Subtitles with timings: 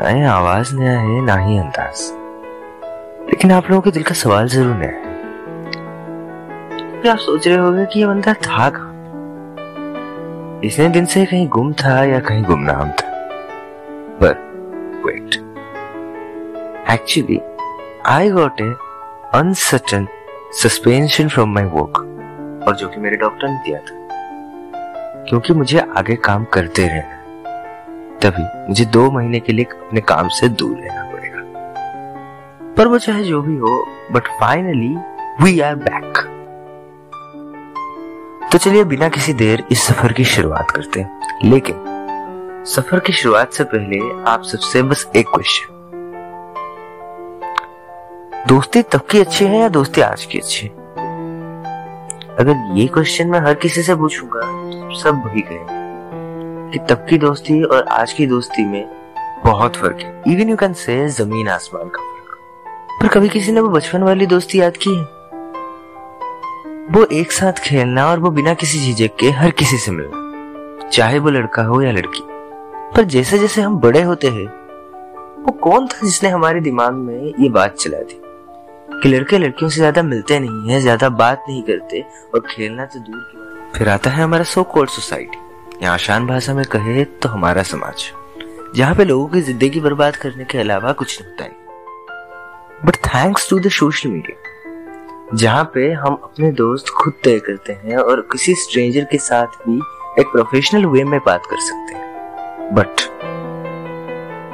[0.00, 2.12] ना ही आवाज़ नया है ना ही अंदाज।
[3.26, 5.12] लेकिन आप लोगों के दिल का सवाल ज़रूर नया है।
[7.02, 8.90] फिर आप सोच रहे होंगे कि ये बंदा था कहाँ?
[10.64, 13.10] इतने दिन से कहीं गुम था या कहीं गुमनाम था?
[14.20, 14.34] पर
[15.06, 15.34] wait
[16.90, 17.40] actually
[18.06, 18.74] I got a
[19.34, 20.08] uncertain
[20.52, 21.98] suspension from my work
[22.68, 23.94] और जो कि मेरे डॉक्टर ने दिया था।
[25.28, 27.23] क्योंकि मुझे आगे काम करते रहना
[28.24, 31.40] तभी मुझे दो महीने के लिए अपने काम से दूर रहना पड़ेगा।
[32.74, 34.96] पर वो चाहे जो भी हो but finally
[35.44, 36.30] we are back
[38.52, 41.76] तो चलिए बिना किसी देर इस सफ़र की शुरुआत करते हैं। लेकिन,
[42.66, 45.74] सफ़र की शुरुआत से पहले आप सबसे बस एक क्वेश्चन
[48.48, 50.72] दोस्ती तब की अच्छी है या दोस्ती आज की अच्छी है?
[52.36, 55.73] अगर ये क्वेश्चन मैं हर किसी से पूछूँगा तो सब वही कहेंगे।
[56.74, 58.84] कि तब की दोस्ती और आज की दोस्ती में
[59.44, 63.60] बहुत फ़र्क है। इवन यू कैन से ज़मीन आसमान का फ़र्क। पर कभी किसी ने
[63.60, 65.02] वो बचपन वाली दोस्ती याद की है?
[66.90, 71.18] वो एक साथ खेलना और वो बिना किसी झिझक के हर किसी से मिलना, चाहे
[71.18, 72.22] वो लड़का हो या लड़की।
[72.96, 74.46] पर जैसे जैसे हम बड़े होते हैं,
[75.44, 78.20] वो कौन था जिसने हमारे दिमाग में ये बात चला दी?
[79.02, 83.00] कि लड़के लड़कियों से ज़्यादा मिलते नहीं है, ज़्यादा बात नहीं करते और खेलना तो
[83.00, 85.43] दूर की फिर आता है हमारा सो कोल्ड सोसाइटी
[85.84, 88.04] या आसान भाषा में कहे तो हमारा समाज।
[88.76, 93.48] जहाँ पे लोगों की ज़िंदगी बर्बाद करने के अलावा कुछ नहीं। होता है but thanks
[93.50, 98.54] to the social media जहाँ पे हम अपने दोस्त खुद तय करते हैं और किसी
[98.54, 99.76] स्ट्रेंजर के साथ भी
[100.20, 103.08] एक प्रोफेशनल वे में बात कर सकते हैं। बट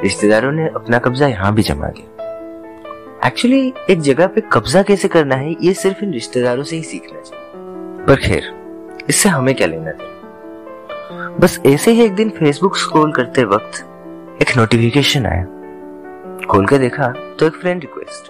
[0.05, 5.35] रिश्तेदारों ने अपना कब्जा यहाँ भी जमा लिया एक्चुअली एक जगह पे कब्जा कैसे करना
[5.35, 8.55] है, ये सिर्फ़ इन रिश्तेदारों से ही सीखना चाहिए। पर खैर,
[9.09, 10.19] इससे हमें क्या लेना था
[11.41, 13.77] बस ऐसे ही एक दिन फेसबुक स्क्रॉल करते वक्त
[14.43, 15.45] एक नोटिफिकेशन आया।
[16.47, 18.29] खोल के देखा तो एक फ्रेंड रिक्वेस्ट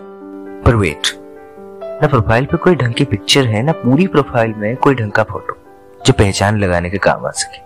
[0.64, 1.08] पर वेट
[2.02, 5.22] ना प्रोफ़ाइल पे कोई ढंग की पिक्चर है, ना पूरी प्रोफ़ाइल में कोई ढंग का
[5.22, 5.56] फ़ोटो
[6.06, 7.58] जो पहचान लगाने के काम आ सके।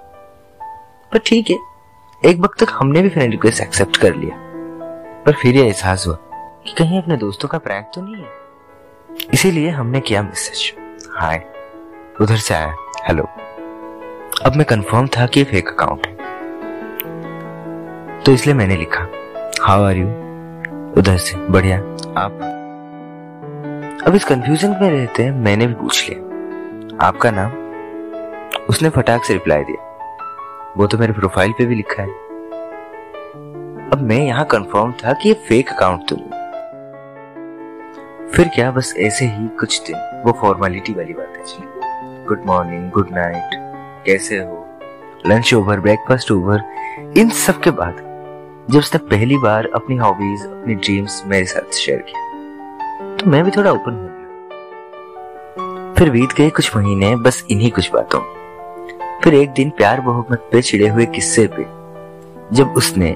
[1.13, 1.59] पर ठीक है,
[2.23, 4.37] एक वक्त तक हमने भी फ्रेंड रिक्वेस्ट एक्सेप्ट कर लिया।
[5.27, 6.19] पर फिर यह एहसास हुआ
[6.65, 10.73] कि कहीं अपने दोस्तों का प्रैंक तो नहीं है। इसीलिए हमने किया मैसेज
[11.17, 11.45] हाय
[12.21, 12.75] उधर से आया।
[13.09, 13.29] हेलो
[14.47, 16.15] अब मैं कंफर्म था कि फेक अकाउंट है।
[18.23, 19.07] तो इसलिए मैंने लिखा
[19.63, 20.07] हाउ आर यू
[20.99, 21.79] उधर से, बढ़िया,
[22.21, 22.33] आप?
[24.07, 26.21] अब इस कंफ्यूजन में रहते हैं, मैंने भी पूछ लिया।
[27.07, 27.51] आपका नाम?
[28.69, 29.83] उसने फटाक से रिप्लाई दिया।
[30.77, 32.09] वो तो मेरे प्रोफ़ाइल पे भी लिखा है।
[33.91, 36.31] अब मैं यहाँ कंफर्म था कि ये फेक अकाउंट तो नहीं।
[38.31, 43.09] फिर क्या, बस ऐसे ही कुछ दिन, वो फॉर्मेलिटी वाली बातें चली। गुड मॉर्निंग गुड
[43.13, 43.64] नाइट
[44.07, 44.61] कैसे हो?
[45.27, 46.63] लंच ओवर ब्रेकफास्ट ओवर
[47.19, 47.97] इन सब के बाद
[48.71, 53.51] जब उसने पहली बार अपनी हॉबीज अपनी ड्रीम्स मेरे साथ शेयर किया तो मैं भी
[53.51, 58.21] थोड़ा ओपन हो गया। फिर बीत गए कुछ महीने, बस इन्हीं कुछ बातों।
[59.23, 61.65] फिर एक दिन प्यार मोहब्बत पे चिड़े हुए किस्से पे,
[62.57, 63.15] जब उसने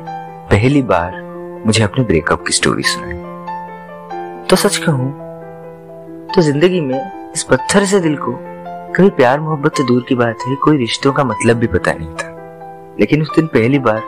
[0.51, 1.21] पहली बार
[1.67, 5.11] मुझे अपने ब्रेकअप की स्टोरी सुनाई। तो सच कहूँ
[6.35, 8.33] तो ज़िंदगी में इस पत्थर से दिल को
[8.99, 12.15] कभी प्यार मोहब्बत तो दूर की बात है, कोई रिश्तों का मतलब भी पता नहीं
[12.15, 14.01] था। लेकिन उस दिन पहली बार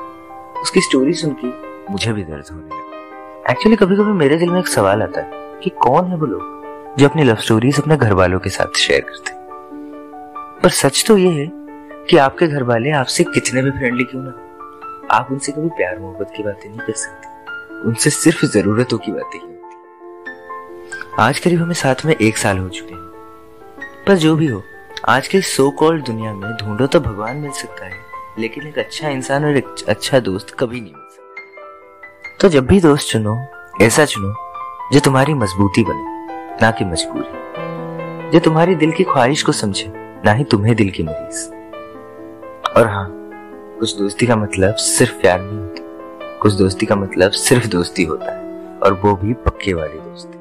[0.62, 1.49] उसकी स्टोरी सुन के
[1.93, 5.61] मुझे भी दर्द होने लगा। एक्चुअली कभी कभी मेरे दिल में एक सवाल आता है
[5.61, 9.01] कि कौन है वो लोग जो अपनी लव स्टोरीज अपने घर वालों के साथ शेयर
[9.01, 9.33] करते
[10.62, 11.47] पर सच तो ये है
[12.11, 16.33] कि आपके घर वाले आपसे कितने भी फ्रेंडली क्यों ना आप उनसे कभी प्यार मोहब्बत
[16.37, 21.75] की बातें नहीं कर सकते। उनसे सिर्फ़ जरूरतों की बातें ही होती आज करीब हमें
[21.75, 23.09] साथ में एक साल हो चुके हैं।
[24.07, 24.62] पर जो भी हो
[25.09, 27.93] आज के सो कॉल्ड दुनिया में ढूंढो तो भगवान मिल सकता है,
[28.38, 32.81] लेकिन एक अच्छा इंसान और एक अच्छा दोस्त कभी नहीं मिल सकता। तो जब भी
[32.81, 33.37] दोस्त चुनो,
[33.83, 34.34] ऐसा चुनो,
[34.93, 36.27] जो तुम्हारी मजबूती बने,
[36.62, 39.93] ना कि मजबूरी। जो तुम्हारी दिल की ख्वाहिश को समझे,
[40.25, 41.49] ना ही तुम्हें दिल की मरीज़।
[42.77, 43.09] और हाँ
[43.81, 48.33] कुछ दोस्ती का मतलब सिर्फ़ प्यार नहीं होता। कुछ दोस्ती का मतलब सिर्फ़ दोस्ती होता
[48.33, 50.40] है, और वो भी पक्के वाली दोस्ती।